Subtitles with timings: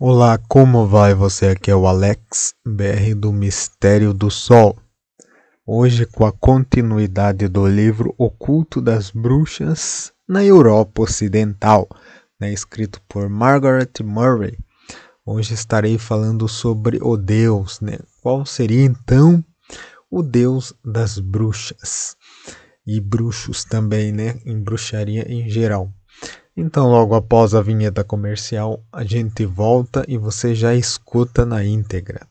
[0.00, 1.48] Olá, como vai você?
[1.48, 4.78] Aqui é o Alex BR do Mistério do Sol.
[5.66, 11.88] Hoje, com a continuidade do livro O Culto das Bruxas na Europa Ocidental,
[12.40, 14.56] né, escrito por Margaret Murray.
[15.26, 17.98] Hoje estarei falando sobre o Deus, né?
[18.22, 19.44] Qual seria então
[20.08, 22.16] o Deus das bruxas
[22.86, 24.40] e bruxos também, né?
[24.46, 25.92] Em bruxaria em geral.
[26.60, 32.26] Então, logo após a vinheta comercial, a gente volta e você já escuta na íntegra.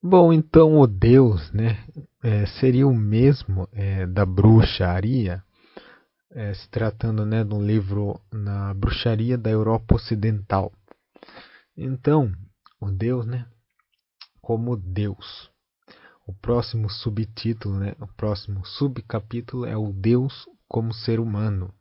[0.00, 1.84] Bom, então o Deus, né,
[2.22, 5.42] é, seria o mesmo é, da bruxaria,
[6.30, 10.72] é, se tratando, né, de um livro na bruxaria da Europa Ocidental.
[11.76, 12.32] Então,
[12.80, 13.46] o Deus, né,
[14.40, 15.50] como Deus.
[16.24, 21.74] O próximo subtítulo, né, o próximo subcapítulo é o Deus como ser humano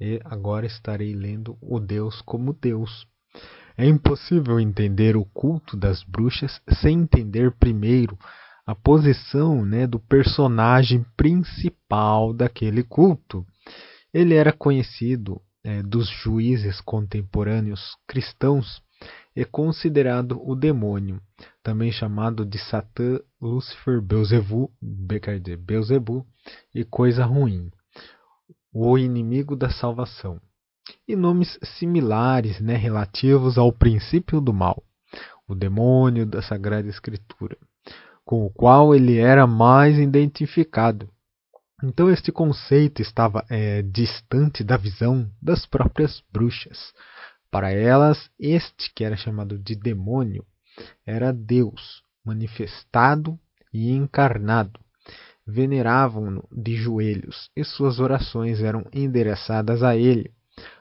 [0.00, 3.06] e agora estarei lendo o Deus como Deus.
[3.76, 8.18] É impossível entender o culto das bruxas sem entender primeiro
[8.66, 13.46] a posição né, do personagem principal daquele culto.
[14.12, 18.82] Ele era conhecido é, dos juízes contemporâneos cristãos
[19.34, 21.20] e considerado o demônio,
[21.62, 26.26] também chamado de Satã, Lúcifer, Beuzebu, Beuzebu
[26.74, 27.70] e coisa ruim
[28.72, 30.40] o inimigo da salvação,
[31.06, 34.82] e nomes similares né, relativos ao princípio do mal,
[35.46, 37.56] o demônio da Sagrada Escritura,
[38.24, 41.08] com o qual ele era mais identificado.
[41.84, 46.92] Então, este conceito estava é, distante da visão das próprias bruxas.
[47.50, 50.46] Para elas, este, que era chamado de demônio,
[51.04, 53.38] era Deus manifestado
[53.72, 54.80] e encarnado,
[55.46, 60.30] veneravam-no de joelhos, e suas orações eram endereçadas a ele,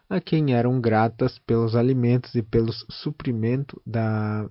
[0.10, 4.48] a quem eram gratas pelos alimentos e pelo suprimento da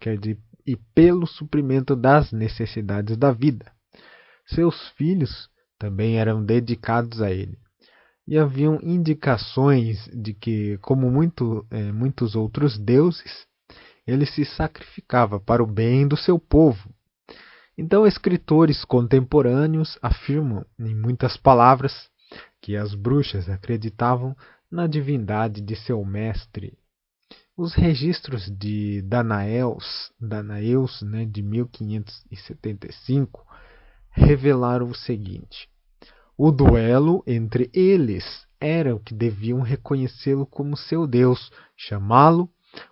[0.00, 3.70] quer dizer, e pelo suprimento das necessidades da vida.
[4.46, 5.48] Seus filhos
[5.78, 7.56] também eram dedicados a ele.
[8.26, 13.46] E haviam indicações de que, como muito, é, muitos outros deuses,
[14.04, 16.92] ele se sacrificava para o bem do seu povo
[17.78, 22.08] então, escritores contemporâneos afirmam, em muitas palavras,
[22.60, 24.34] que as bruxas acreditavam
[24.70, 26.78] na divindade de seu mestre.
[27.54, 33.46] Os registros de Danaeus, Danaeus né, de 1575
[34.10, 35.68] revelaram o seguinte:
[36.36, 42.50] o duelo entre eles era o que deviam reconhecê-lo como seu Deus, chamá-lo,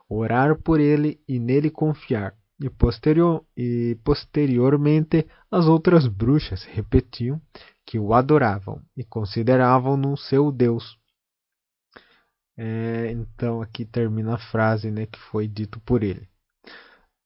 [0.08, 7.42] orar por ele e nele confiar e, posterior, e posteriormente as outras bruxas repetiam
[7.84, 10.96] que o adoravam e consideravam-no seu Deus.
[12.56, 16.26] É, então aqui termina a frase né, que foi dito por ele.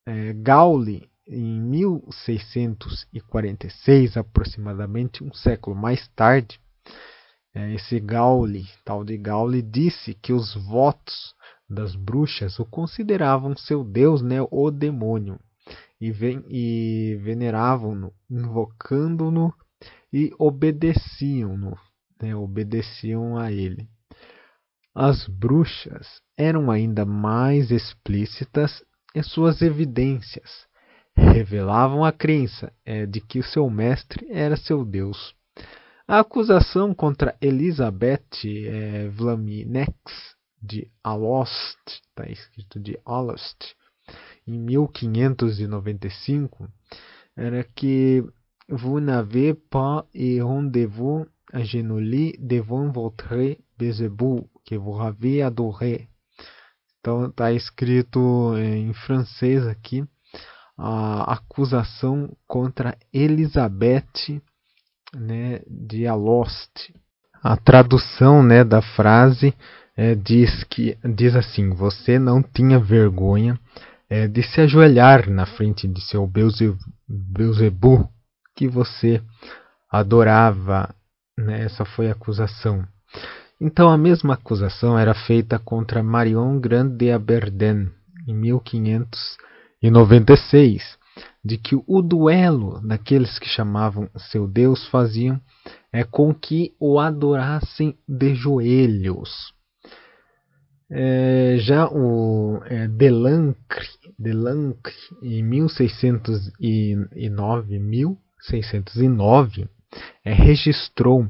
[0.07, 6.59] É, Gauli, em 1646, aproximadamente um século mais tarde,
[7.55, 11.35] é, esse Gauli, tal de Gauli, disse que os votos
[11.69, 15.39] das bruxas o consideravam seu deus, né, o demônio,
[16.01, 16.11] e,
[16.49, 19.53] e veneravam-no, invocando-no
[20.13, 21.77] e obedeciam-no,
[22.21, 23.89] né, obedeciam a ele.
[24.95, 28.83] As bruxas eram ainda mais explícitas
[29.15, 30.67] em suas evidências,
[31.15, 35.35] revelavam a crença é, de que o seu mestre era seu deus.
[36.07, 43.75] A acusação contra Elizabeth é, Vlaminex de Alost, está escrito de Alost,
[44.47, 46.69] em 1595,
[47.37, 48.25] era que
[48.69, 56.09] vous n'avez pas et rendez-vous à genouiller devant votre Beelzebub, que vous avez adoré.
[57.01, 60.05] Então está escrito em francês aqui
[60.77, 64.41] a acusação contra Elizabeth
[65.15, 66.93] né, de Alost.
[67.43, 69.55] A tradução né, da frase
[69.99, 73.59] é, diz que diz assim: você não tinha vergonha
[74.09, 76.25] é, de se ajoelhar na frente de seu
[77.09, 78.09] Beuzebu
[78.55, 79.21] que você
[79.91, 80.95] adorava.
[81.37, 81.65] Né?
[81.65, 82.87] Essa foi a acusação.
[83.61, 87.91] Então a mesma acusação era feita contra Marion Grande de Aberden
[88.29, 90.97] em 1596,
[91.45, 95.41] de que o duelo daqueles que chamavam seu Deus faziam
[95.93, 99.58] é com que o adorassem de joelhos.
[100.91, 103.87] É, já o é, Delancre,
[104.19, 109.69] Delancre, em 1609, 1609
[110.25, 111.29] é, registrou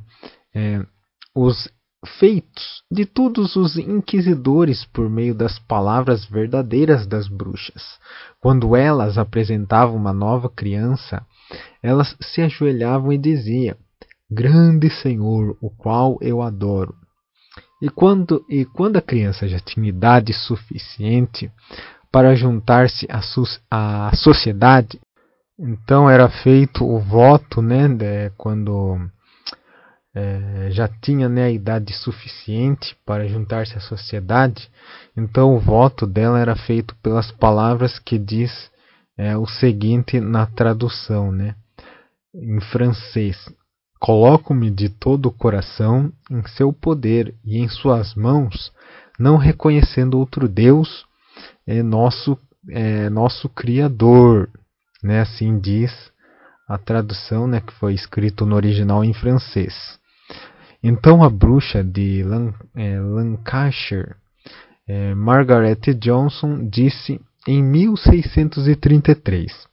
[0.55, 0.87] é,
[1.35, 1.69] os
[2.07, 7.99] feitos de todos os inquisidores por meio das palavras verdadeiras das bruxas.
[8.41, 11.27] Quando elas apresentavam uma nova criança,
[11.83, 13.77] elas se ajoelhavam e diziam:
[14.31, 16.95] Grande Senhor, o qual eu adoro.
[17.81, 21.51] E quando, e quando a criança já tinha idade suficiente
[22.11, 23.07] para juntar-se
[23.71, 25.01] à, à sociedade,
[25.59, 28.99] então era feito o voto, né, de, quando
[30.15, 34.69] é, já tinha né, a idade suficiente para juntar-se à sociedade,
[35.17, 38.71] então o voto dela era feito pelas palavras que diz
[39.17, 41.55] é, o seguinte na tradução, né,
[42.35, 43.37] em francês:
[43.99, 48.73] Coloco-me de todo o coração em seu poder e em suas mãos,
[49.19, 51.05] não reconhecendo outro Deus,
[51.67, 52.39] é nosso,
[52.71, 54.49] é, nosso Criador.
[55.03, 55.21] Né?
[55.21, 55.93] Assim diz
[56.69, 59.99] a tradução né, que foi escrito no original em francês.
[60.83, 64.15] Então a bruxa de Lan, é, Lancashire,
[64.87, 69.67] é, Margaret Johnson, disse em 1633: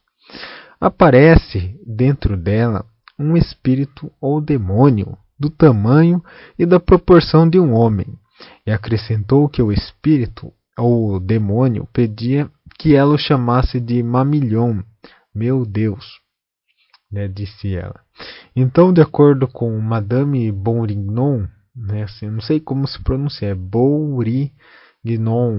[0.80, 2.84] Aparece dentro dela
[3.18, 6.22] um espírito ou demônio do tamanho
[6.58, 8.06] e da proporção de um homem,
[8.66, 14.82] e acrescentou que o espírito ou demônio pedia que ela o chamasse de Mamilhon,
[15.34, 16.26] meu Deus
[17.10, 18.00] né, disse ela.
[18.54, 24.54] Então, de acordo com Madame Bourignon, né, assim, não sei como se pronuncia, é Bourignon,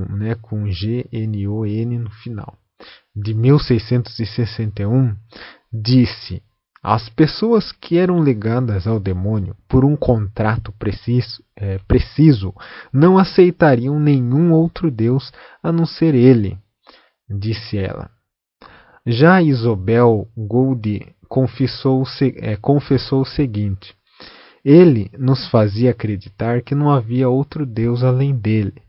[0.09, 2.57] né, com G-N-O-N no final,
[3.15, 5.15] de 1661,
[5.71, 6.43] disse:
[6.81, 12.53] as pessoas que eram ligadas ao demônio por um contrato preciso, é, preciso
[12.93, 15.31] não aceitariam nenhum outro Deus
[15.61, 16.57] a não ser ele,
[17.29, 18.09] disse ela.
[19.05, 22.03] Já Isobel Gould confessou,
[22.37, 23.95] é, confessou o seguinte:
[24.63, 28.81] Ele nos fazia acreditar que não havia outro Deus além dele.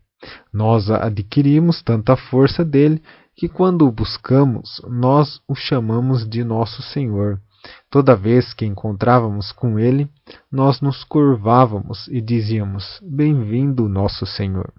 [0.52, 3.00] Nós adquirimos tanta força dele
[3.36, 7.40] que, quando o buscamos, nós o chamamos de nosso Senhor.
[7.90, 10.08] Toda vez que encontrávamos com ele,
[10.50, 14.72] nós nos curvávamos e dizíamos: Bem-vindo, nosso Senhor.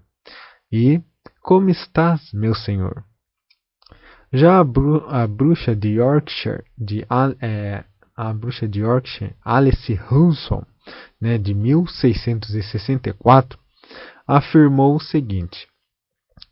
[0.72, 1.02] E
[1.42, 3.04] como estás, meu Senhor?
[4.32, 7.04] Já a, bru a bruxa de Yorkshire, de,
[7.40, 7.82] é,
[8.16, 10.64] a bruxa de Yorkshire, Alice Hulson,
[11.20, 13.58] né, de 1664,
[14.26, 15.66] afirmou o seguinte: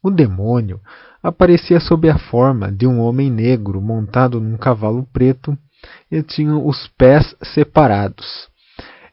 [0.03, 0.81] O demônio
[1.23, 5.57] aparecia sob a forma de um homem negro montado num cavalo preto
[6.11, 8.49] e tinha os pés separados.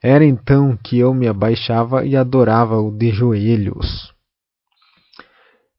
[0.01, 4.13] Era então que eu me abaixava e adorava-o de joelhos.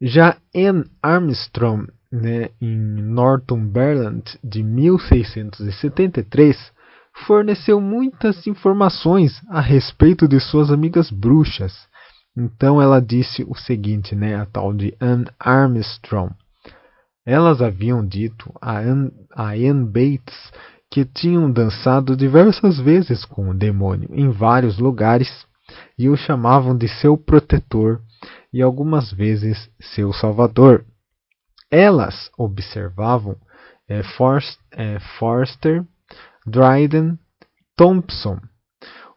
[0.00, 6.72] Já Anne Armstrong né, em Northumberland de 1673,
[7.26, 11.88] forneceu muitas informações a respeito de suas amigas bruxas.
[12.36, 16.34] Então ela disse o seguinte, né, a tal de Anne Armstrong.
[17.24, 20.52] Elas haviam dito a Anne, a Anne Bates
[20.96, 25.28] que tinham dançado diversas vezes com o demônio em vários lugares
[25.98, 28.00] e o chamavam de seu protetor
[28.50, 30.86] e algumas vezes seu salvador.
[31.70, 33.36] Elas observavam
[33.86, 35.84] é, Forst, é, Forster,
[36.46, 37.18] Dryden,
[37.76, 38.40] Thompson,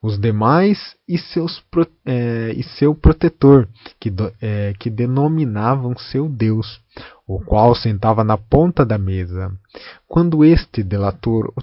[0.04, 1.64] os demais e, seus,
[2.06, 3.70] é, e seu protetor,
[4.02, 4.12] que,
[4.42, 6.81] é, que denominavam seu Deus,
[7.30, 9.56] o qual sentava na ponta da mesa.
[10.07, 11.54] Quando este delator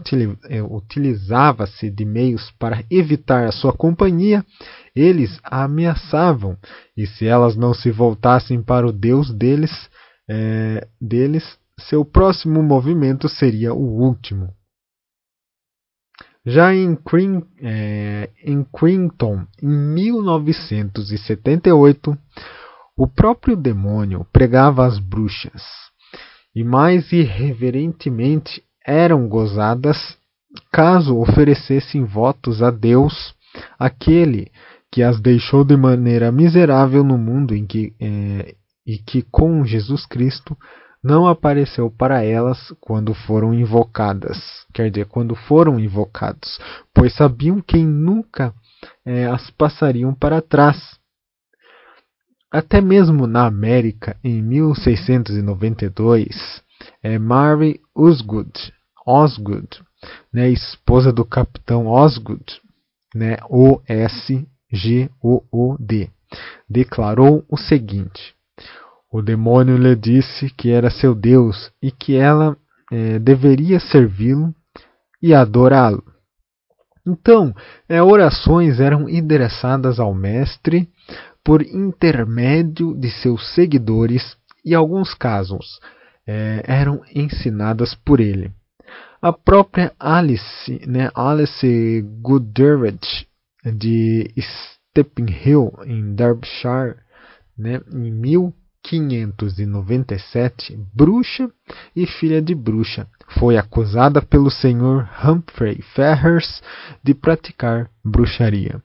[0.49, 4.47] é, utilizava-se de meios para evitar a sua companhia,
[4.95, 6.57] eles a ameaçavam,
[6.97, 9.91] e se elas não se voltassem para o Deus deles,
[10.31, 14.55] é, deles, seu próximo movimento seria o último.
[16.45, 22.17] Já em, Cring, é, em Crington, em 1978,
[22.97, 25.63] o próprio demônio pregava as bruxas,
[26.55, 30.17] e mais irreverentemente eram gozadas
[30.73, 33.35] caso oferecessem votos a Deus,
[33.79, 34.51] aquele
[34.91, 38.55] que as deixou de maneira miserável no mundo em que é,
[38.87, 40.57] e que com Jesus Cristo
[41.03, 44.39] não apareceu para elas quando foram invocadas,
[44.73, 46.59] quer dizer, quando foram invocados,
[46.95, 48.55] pois sabiam que nunca
[49.05, 50.96] é, as passariam para trás.
[52.57, 56.63] Até mesmo na América, em 1692,
[57.03, 58.73] é, Mary Osgood,
[59.07, 59.83] Osgood
[60.33, 62.63] né, esposa do capitão Osgood,
[63.15, 64.41] né, O-S-G-O-O-D,
[66.67, 68.35] declarou o seguinte:
[69.13, 72.57] o demônio lhe disse que era seu Deus e que ela
[72.91, 74.55] é, deveria servi-lo
[75.23, 76.03] e adorá-lo.
[77.07, 77.55] Então,
[77.87, 80.89] é, orações eram endereçadas ao Mestre
[81.47, 85.79] por intermédio de seus seguidores e, alguns casos,
[86.27, 88.51] é, eram ensinadas por ele.
[89.23, 93.29] A própria Alice, né, Alice Goodrich,
[93.65, 94.29] de
[95.87, 96.97] em Derbyshire,
[97.57, 101.49] né, em 1597, bruxa
[101.95, 103.07] e filha de bruxa,
[103.39, 105.09] foi acusada pelo Sr.
[105.25, 106.61] Humphrey Ferrers
[107.05, 108.83] de praticar bruxaria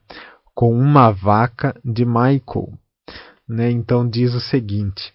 [0.54, 2.72] com uma vaca de Michael.
[3.48, 3.70] Né?
[3.70, 5.12] Então diz o seguinte: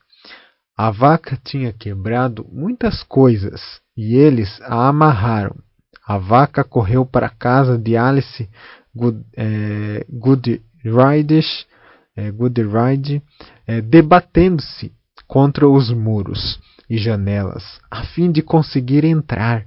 [0.76, 5.56] a vaca tinha quebrado muitas coisas e eles a amarraram.
[6.06, 8.48] A vaca correu para a casa de Alice
[8.96, 10.06] Good, é,
[12.16, 13.22] é, Goodride
[13.66, 14.94] é, debatendo-se
[15.28, 19.66] contra os muros e janelas, a fim de conseguir entrar.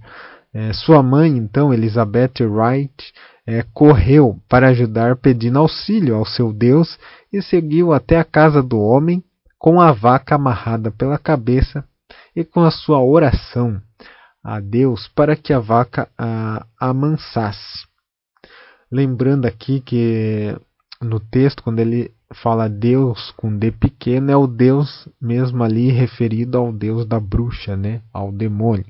[0.52, 3.12] É, sua mãe, então, Elizabeth Wright,
[3.50, 6.96] é, correu para ajudar, pedindo auxílio ao seu Deus,
[7.32, 9.24] e seguiu até a casa do homem
[9.58, 11.84] com a vaca amarrada pela cabeça
[12.34, 13.82] e com a sua oração
[14.42, 17.86] a Deus para que a vaca a amansasse.
[18.90, 20.56] Lembrando aqui que
[21.02, 26.56] no texto, quando ele fala Deus com D pequeno, é o Deus mesmo ali referido
[26.56, 28.00] ao Deus da bruxa, né?
[28.12, 28.86] ao demônio.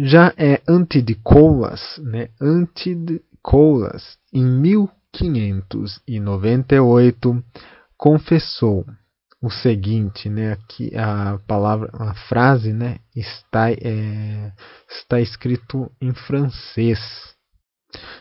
[0.00, 2.28] Já é Antidicoulas, né?
[2.40, 7.44] Antidicoulas, em 1598,
[7.96, 8.86] confessou
[9.42, 10.52] o seguinte, né?
[10.52, 13.00] Aqui a palavra, a frase, né?
[13.14, 14.52] Está, é,
[14.88, 17.00] está escrito em francês.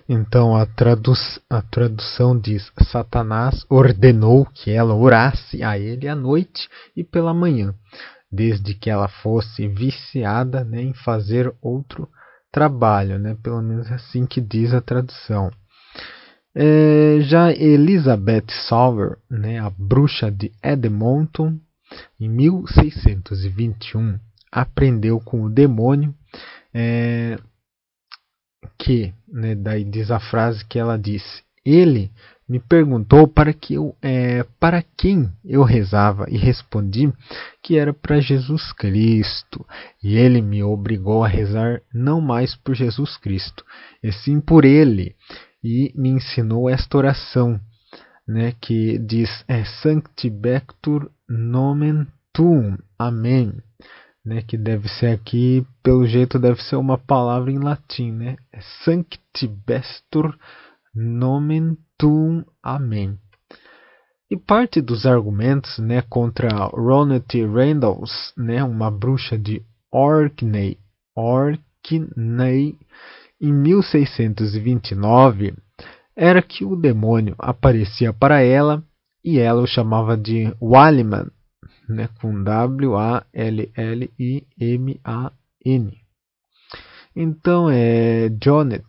[0.09, 1.13] Então a, tradu
[1.47, 7.75] a tradução diz: Satanás ordenou que ela orasse a ele à noite e pela manhã,
[8.31, 12.09] desde que ela fosse viciada né, em fazer outro
[12.51, 13.35] trabalho, né?
[13.41, 15.51] pelo menos assim que diz a tradução.
[16.55, 21.59] É, já Elizabeth Sauer, né, a bruxa de Edmonton,
[22.19, 24.19] em 1621,
[24.51, 26.15] aprendeu com o demônio
[26.73, 27.37] é,
[28.77, 32.11] que, né, daí diz a frase que ela disse, ele
[32.47, 37.11] me perguntou para que eu, é, para quem eu rezava e respondi
[37.61, 39.65] que era para Jesus Cristo.
[40.01, 43.65] E ele me obrigou a rezar não mais por Jesus Cristo,
[44.01, 45.15] e sim por ele,
[45.63, 47.59] e me ensinou esta oração,
[48.27, 52.77] né, que diz é Sanctibectur nomen tuum.
[52.97, 53.53] Amém
[54.27, 58.35] né, que deve ser aqui, pelo jeito, deve ser uma palavra em latim, né?
[58.83, 60.37] Sanctibestur
[60.93, 63.17] nomen tuum amen.
[64.29, 70.77] E parte dos argumentos né, contra Ronald Randalls, né, uma bruxa de Orkney,
[71.15, 72.77] Orkney
[73.39, 75.53] em 1629,
[76.15, 78.83] era que o demônio aparecia para ela
[79.23, 81.31] e ela o chamava de Waliman,
[81.87, 83.27] né, com W-A-L-L-I-M-A-N.
[87.19, 88.85] Então, é, Jonet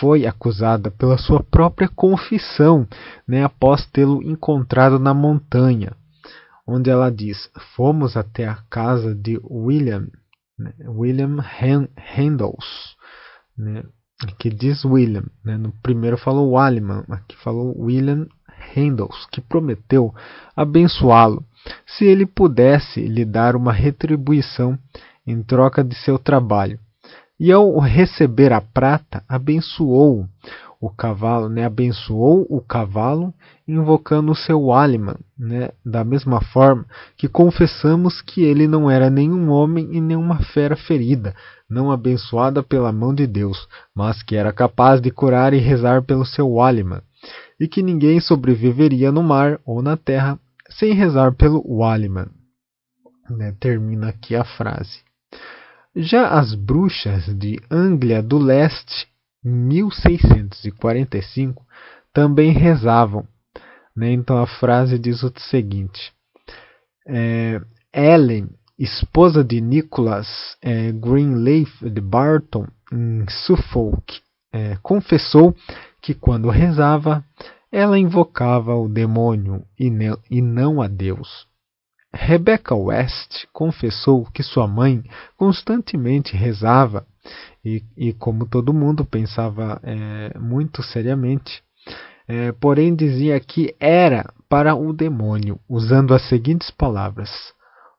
[0.00, 2.88] foi acusada pela sua própria confissão,
[3.26, 5.92] né, após tê-lo encontrado na montanha,
[6.66, 10.08] onde ela diz: Fomos até a casa de William,
[10.58, 11.44] né, William
[12.16, 12.96] Handels,
[13.54, 13.84] né,
[14.38, 18.26] que diz William, né, no primeiro falou Wallman, aqui falou William
[18.74, 20.14] Handels, que prometeu
[20.56, 21.44] abençoá-lo
[21.86, 24.78] se ele pudesse lhe dar uma retribuição
[25.26, 26.80] em troca de seu trabalho.
[27.38, 30.26] E ao receber a prata, abençoou
[30.80, 31.64] o cavalo, né?
[31.64, 33.34] abençoou o cavalo,
[33.66, 35.70] invocando o seu Aliman, né?
[35.84, 41.34] da mesma forma que confessamos que ele não era nenhum homem e nenhuma fera ferida,
[41.68, 46.24] não abençoada pela mão de Deus, mas que era capaz de curar e rezar pelo
[46.24, 47.02] seu Aliman,
[47.58, 50.38] e que ninguém sobreviveria no mar ou na terra
[50.70, 52.28] sem rezar pelo Waliman.
[53.30, 55.07] Né, termina aqui a frase.
[55.96, 59.08] Já as bruxas de Anglia do Leste,
[59.44, 61.66] em 1645,
[62.12, 63.26] também rezavam.
[63.96, 64.12] Né?
[64.12, 66.12] Então a frase diz o seguinte:
[67.06, 67.60] é,
[67.92, 74.20] Ellen, esposa de Nicholas é, Greenleaf de Barton, em Suffolk,
[74.52, 75.54] é, confessou
[76.00, 77.24] que quando rezava,
[77.72, 81.47] ela invocava o demônio e não a Deus.
[82.12, 85.02] Rebecca West confessou que sua mãe
[85.36, 87.06] constantemente rezava
[87.64, 91.62] e, e como todo mundo pensava é, muito seriamente,
[92.26, 97.30] é, porém dizia que era para o demônio, usando as seguintes palavras: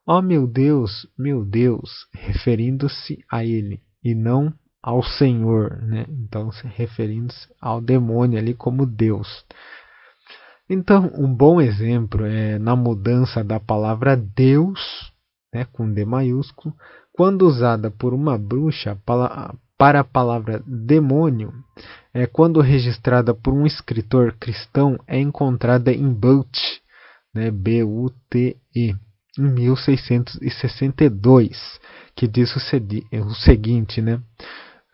[0.06, 4.52] oh, meu Deus, meu Deus, referindo-se a ele, e não
[4.82, 6.06] ao Senhor, né?
[6.08, 9.44] Então, se referindo-se ao demônio ali como Deus.
[10.72, 15.10] Então, um bom exemplo é na mudança da palavra Deus,
[15.52, 16.72] né, com D maiúsculo,
[17.12, 19.52] quando usada por uma bruxa para
[19.98, 21.52] a palavra demônio,
[22.14, 26.56] é quando registrada por um escritor cristão é encontrada em But,
[27.34, 28.94] né, B-U-T-E,
[29.36, 31.80] em 1662,
[32.14, 32.60] que diz o,
[33.34, 34.20] seguinte, né?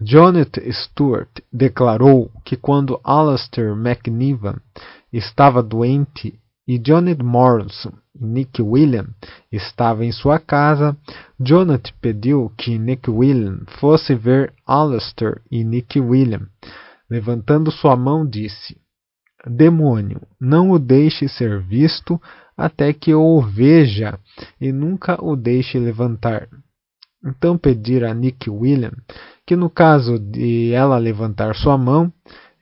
[0.01, 4.57] Jonathan Stewart declarou que quando Alastair McNiven
[5.17, 9.07] estava doente e Jonathan Morrison e Nick William
[9.53, 10.97] estavam em sua casa,
[11.39, 16.49] Jonathan pediu que Nick William fosse ver Alastair e Nick William.
[17.09, 18.77] Levantando sua mão, disse:
[19.47, 22.21] Demônio, não o deixe ser visto
[22.57, 24.19] até que eu o veja,
[24.61, 26.49] e nunca o deixe levantar.
[27.25, 28.93] Então pedir a Nick William
[29.47, 32.13] que no caso de ela levantar sua mão,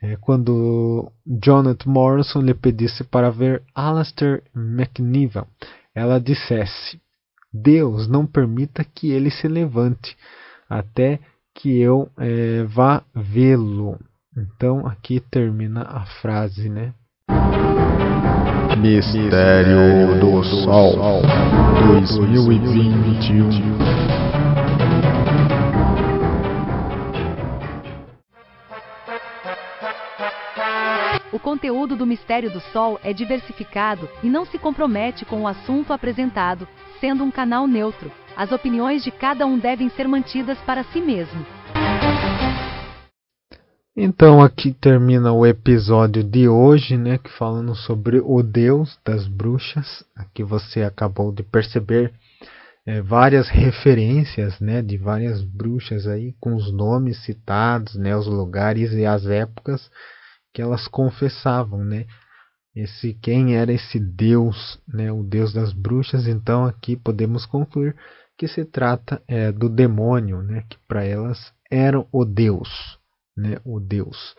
[0.05, 5.45] é, quando Jonathan Morrison lhe pedisse para ver Alastair McNiven,
[5.95, 7.01] ela dissesse:
[7.51, 10.15] Deus não permita que ele se levante
[10.69, 11.19] até
[11.55, 13.99] que eu é, vá vê-lo.
[14.37, 16.93] Então aqui termina a frase, né?
[18.77, 21.23] Mistério do Sol
[22.03, 23.49] 2021
[31.45, 36.67] conteúdo do Mistério do Sol é diversificado e não se compromete com o assunto apresentado,
[36.99, 38.11] sendo um canal neutro.
[38.35, 41.45] As opiniões de cada um devem ser mantidas para si mesmo.
[43.95, 50.03] Então aqui termina o episódio de hoje, né, que falando sobre o Deus das bruxas.
[50.17, 52.11] Aqui você acabou de perceber
[52.87, 58.93] é, várias referências, né, de várias bruxas aí com os nomes citados, né, os lugares
[58.95, 59.91] e as épocas
[60.55, 62.07] que elas confessavam, né?
[62.75, 65.13] Esse quem era esse Deus, né?
[65.13, 66.27] O Deus das bruxas.
[66.27, 67.95] Então aqui podemos concluir
[68.39, 70.65] que se trata é, do demônio, né?
[70.71, 72.69] Que para elas era o Deus,
[73.37, 73.59] né?
[73.65, 74.35] O Deus.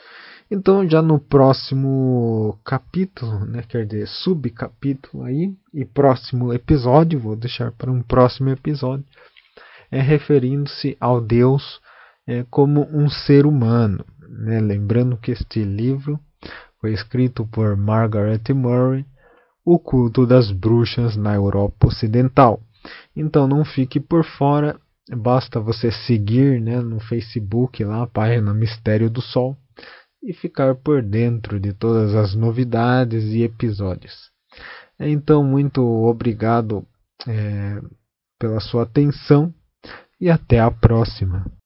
[0.49, 3.63] Então já no próximo capítulo, né?
[3.67, 9.05] Quer dizer subcapítulo aí e próximo episódio, vou deixar para um próximo episódio,
[9.91, 11.81] é referindo-se ao Deus
[12.27, 14.03] é, como um ser humano,
[14.37, 14.59] né?
[14.59, 16.19] Lembrando que este livro
[16.79, 19.05] foi escrito por Margaret Murray,
[19.65, 22.61] O Culto das Bruxas na Europa Ocidental.
[23.15, 29.09] Então não fique por fora, basta você seguir né, no Facebook lá a página Mistério
[29.09, 29.57] do Sol
[30.21, 34.13] e ficar por dentro de todas as novidades e episódios.
[34.99, 36.85] Então, muito obrigado
[37.27, 37.81] é,
[38.39, 39.53] pela sua atenção
[40.19, 41.45] e até a próxima.